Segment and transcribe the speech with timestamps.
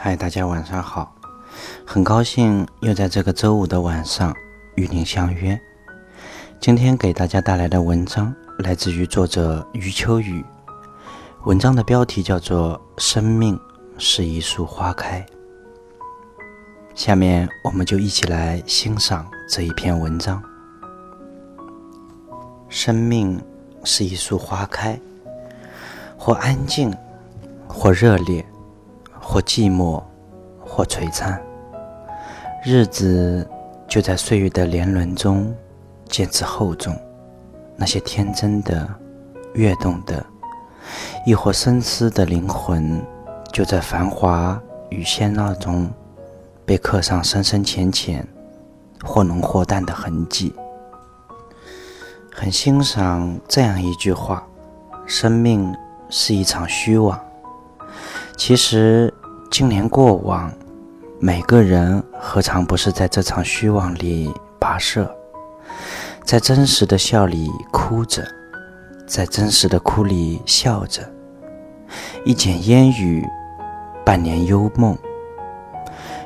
[0.00, 1.12] 嗨，大家晚上好，
[1.84, 4.32] 很高兴又在这个周五的晚上
[4.76, 5.60] 与您相约。
[6.60, 10.44] 今天给大家带来的文章来自于作者余秋雨，
[11.46, 13.58] 文章的标题叫做《生命
[13.98, 15.20] 是一束花开》。
[16.94, 20.40] 下面我们就一起来欣赏这一篇文章。
[22.68, 23.42] 生命
[23.82, 24.96] 是一束花开，
[26.16, 26.96] 或安静，
[27.66, 28.46] 或热烈。
[29.30, 30.02] 或寂寞，
[30.64, 31.38] 或璀璨，
[32.64, 33.46] 日子
[33.86, 35.54] 就在岁月的年轮中
[36.06, 36.96] 渐次厚重。
[37.76, 38.88] 那些天真的、
[39.52, 40.24] 跃动的，
[41.26, 43.04] 亦或深思的灵魂，
[43.52, 45.90] 就在繁华与喧闹中
[46.64, 48.26] 被刻上深深浅浅、
[49.04, 50.54] 或浓或淡的痕迹。
[52.32, 54.42] 很欣赏这样一句话
[55.04, 55.76] ：“生命
[56.08, 57.20] 是一场虚妄。”
[58.38, 59.12] 其实。
[59.50, 60.52] 今年过往，
[61.18, 65.10] 每个人何尝不是在这场虚妄里跋涉，
[66.22, 68.22] 在真实的笑里哭着，
[69.06, 71.00] 在真实的哭里笑着。
[72.26, 73.26] 一剪烟雨，
[74.04, 74.96] 半年幽梦。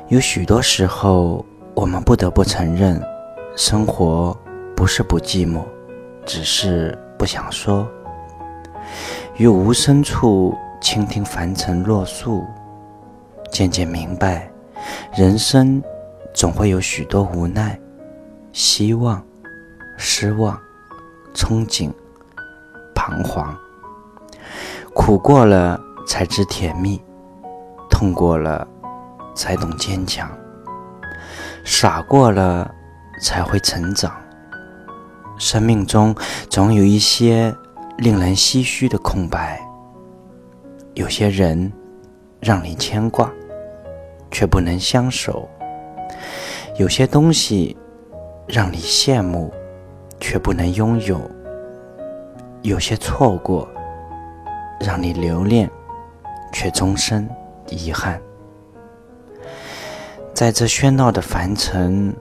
[0.09, 3.01] 有许多时候，我们不得不承认，
[3.55, 4.37] 生活
[4.75, 5.63] 不是不寂寞，
[6.27, 7.87] 只是不想说。
[9.37, 10.53] 于无声处
[10.83, 12.45] 倾听凡尘落素。
[13.51, 14.51] 渐渐明白，
[15.15, 15.83] 人生
[16.35, 17.79] 总会有许多无奈、
[18.53, 19.23] 希望、
[19.97, 20.59] 失望、
[21.35, 21.91] 憧憬、
[22.95, 23.57] 彷徨。
[24.95, 27.01] 苦过了才知甜蜜，
[27.89, 28.67] 痛过了
[29.35, 30.31] 才懂坚强，
[31.63, 32.75] 傻过了
[33.21, 34.13] 才会成长。
[35.39, 36.15] 生命中
[36.49, 37.55] 总有一些
[37.99, 39.61] 令人唏嘘的空白，
[40.95, 41.73] 有些人
[42.41, 43.33] 让你牵挂。
[44.35, 45.47] 却不能相守，
[46.79, 47.77] 有些东西
[48.49, 49.53] 让你羡慕，
[50.19, 51.19] 却不能拥有；
[52.63, 53.69] 有些错过
[54.81, 55.71] 让你留恋，
[56.51, 57.29] 却终身
[57.69, 58.19] 遗憾。
[60.33, 62.17] 在这喧闹的凡尘，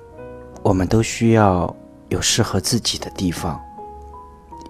[0.61, 1.73] 我们都需要
[2.09, 3.57] 有适合自己的地方，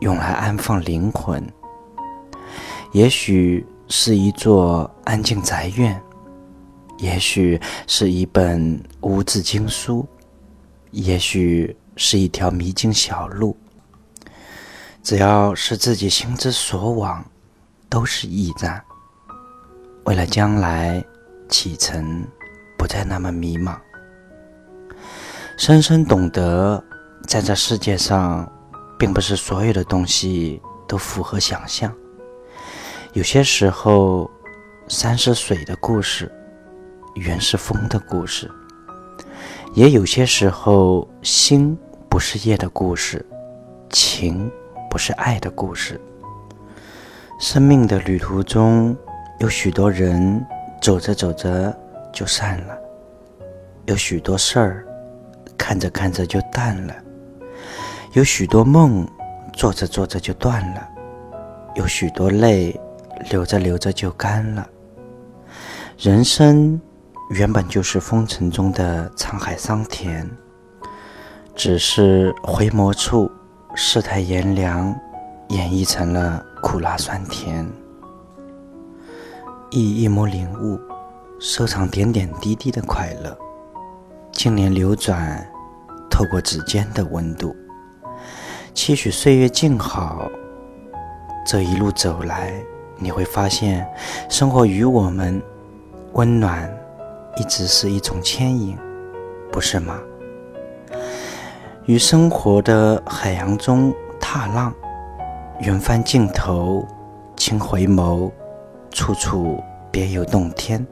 [0.02, 1.44] 用来安放灵魂。
[2.92, 6.02] 也许是一座安静宅院。
[6.98, 10.08] 也许是一本无字经书，
[10.92, 13.58] 也许是一条迷津小路。
[15.04, 17.26] 只要是自己心之所往，
[17.90, 18.82] 都是驿站。
[20.06, 21.04] 为了将来
[21.50, 22.26] 启程，
[22.78, 23.76] 不再那么迷茫。
[25.58, 26.82] 深深懂得，
[27.28, 28.50] 在这世界上，
[28.98, 31.94] 并不是所有的东西都符合想象。
[33.14, 34.30] 有些时候，
[34.88, 36.32] 山是水的故事。
[37.16, 38.50] 原是风的故事，
[39.74, 41.78] 也有些时候，心
[42.08, 43.26] 不是夜的故事，
[43.90, 44.50] 情
[44.90, 46.00] 不是爱的故事。
[47.38, 48.96] 生命的旅途中，
[49.40, 50.42] 有许多人
[50.82, 51.78] 走着走着
[52.14, 52.78] 就散了，
[53.88, 54.88] 有许多事儿
[55.58, 56.96] 看着看着就淡了，
[58.14, 59.06] 有许多梦
[59.52, 60.88] 做着做着就断了，
[61.76, 62.80] 有许多泪
[63.30, 64.68] 流着流着就干了。
[65.98, 66.80] 人生。
[67.30, 70.30] 原本就是风尘中的沧海桑田，
[71.56, 73.32] 只是回眸处，
[73.74, 74.94] 世态炎凉，
[75.48, 77.66] 演绎成了苦辣酸甜。
[79.70, 80.78] 一一抹领悟，
[81.40, 83.38] 收藏点点滴滴的快乐。
[84.34, 85.50] 经年流转，
[86.10, 87.56] 透过指尖的温度，
[88.74, 90.30] 期许岁月静好。
[91.46, 92.62] 这一路走来，
[93.02, 93.86] 你会发现，
[94.30, 95.42] 生活与我们
[96.14, 96.72] 温暖。
[97.38, 98.78] 一直是一种牵引，
[99.52, 99.98] 不是吗？
[101.86, 104.74] 于生活的海洋中踏浪，
[105.62, 106.86] 远帆尽头，
[107.38, 108.30] 轻回眸，
[108.92, 110.86] 处处别有洞天，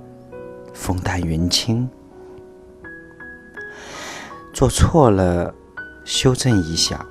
[0.74, 1.88] 风淡云轻。
[4.53, 5.53] 做错了，
[6.05, 7.05] 修正一下；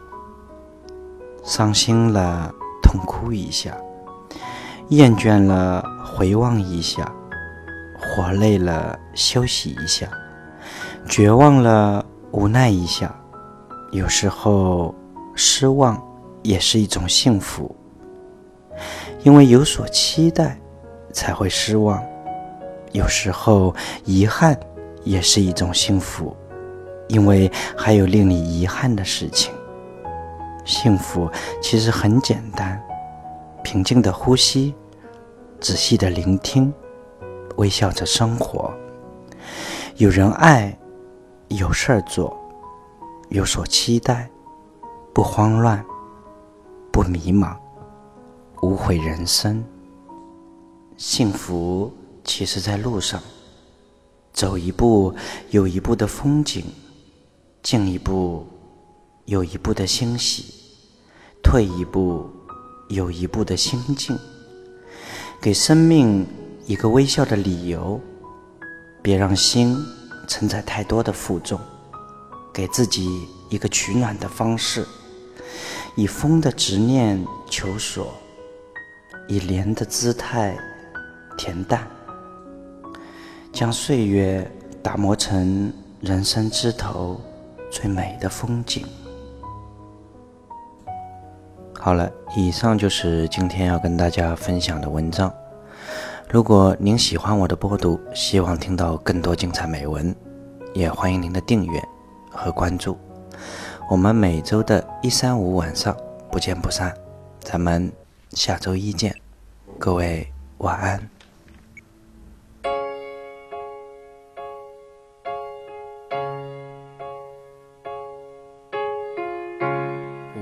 [1.44, 2.50] 伤心了，
[2.82, 3.72] 痛哭一下；
[4.90, 7.12] 厌倦了，回望一下。
[8.00, 10.06] 活累了，休息一下；
[11.06, 13.14] 绝望了，无奈一下。
[13.90, 14.94] 有时候，
[15.34, 16.00] 失望
[16.42, 17.74] 也是一种幸福，
[19.24, 20.58] 因为有所期待，
[21.12, 22.02] 才会失望。
[22.92, 23.74] 有时候，
[24.04, 24.58] 遗憾
[25.04, 26.34] 也是一种幸福，
[27.08, 29.52] 因为还有令你遗憾的事情。
[30.64, 31.30] 幸福
[31.60, 32.80] 其实很简单：
[33.70, 34.74] 平静的呼吸，
[35.60, 36.72] 仔细的聆听。
[37.58, 38.72] 微笑着生活。
[39.96, 40.74] 有人爱，
[41.48, 42.34] 有事儿做，
[43.28, 44.30] 有所期待，
[45.12, 45.84] 不慌乱，
[46.90, 47.54] 不迷茫，
[48.62, 49.62] 无悔人生。
[50.96, 51.92] 幸福
[52.24, 53.22] 其实在路上，
[54.32, 55.14] 走一步
[55.50, 56.64] 有一步的风景，
[57.62, 58.46] 进一步
[59.26, 60.54] 有一步的欣喜，
[61.42, 62.30] 退一步
[62.88, 64.18] 有一步的心境。
[65.40, 66.26] 给生命
[66.66, 68.00] 一个微笑的理由。
[69.00, 69.74] 别让心
[70.26, 71.58] 承载太多的负重，
[72.52, 74.84] 给自己一个取暖的方式，
[75.96, 78.12] 以风的执念求索，
[79.28, 80.58] 以莲的姿态
[81.38, 81.88] 恬淡，
[83.52, 84.50] 将岁月
[84.82, 87.18] 打磨成人生枝头
[87.70, 88.84] 最美的风景。
[91.80, 95.32] 好了，以上就是今天要跟大家分享的文章。
[96.28, 100.14] 如果您喜欢我的播读，希望听到更多精彩美文，
[100.74, 101.80] 也欢迎您的订阅
[102.30, 102.98] 和关注。
[103.88, 105.96] 我们每周的一三五晚上
[106.30, 106.92] 不见不散，
[107.40, 107.90] 咱们
[108.32, 109.14] 下周一见，
[109.78, 111.08] 各位晚安。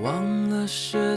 [0.03, 1.06] 忘了是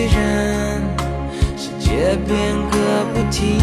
[0.00, 0.16] 虽然
[1.58, 3.60] 世界变个不停，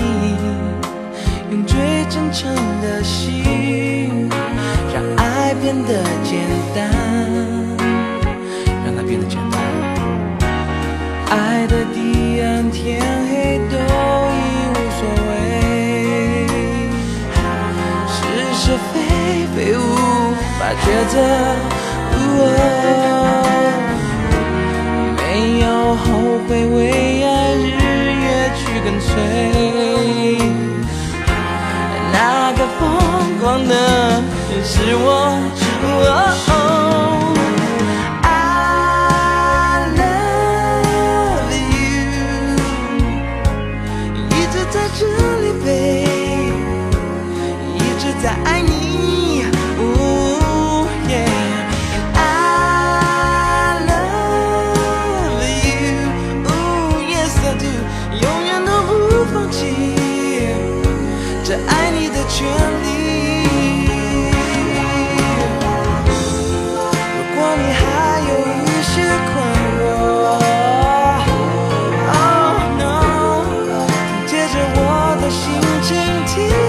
[1.50, 4.30] 用最真诚的心，
[4.94, 6.88] 让爱变得简单，
[8.86, 9.60] 让它变得简单。
[11.32, 13.02] 爱的地暗天
[13.32, 13.76] 黑都
[14.30, 14.38] 已
[14.70, 15.36] 无所谓，
[18.14, 18.16] 是
[18.54, 18.78] 是。
[18.94, 18.94] 非
[19.56, 19.80] 非无
[20.60, 21.16] 法抉择，
[26.48, 27.68] 会，为爱日
[28.24, 29.12] 夜去跟随。
[32.14, 33.74] 那个疯狂的
[34.64, 35.67] 是我。
[62.30, 62.46] 权
[62.84, 62.86] 利。
[67.16, 67.82] 如果你还
[68.30, 68.32] 有
[68.64, 68.94] 一些
[69.28, 69.34] 困
[69.78, 69.82] 惑
[72.14, 72.84] ，Oh no，
[74.28, 74.78] 接着我
[75.22, 75.42] 的心
[75.82, 75.88] 倾
[76.26, 76.67] 听。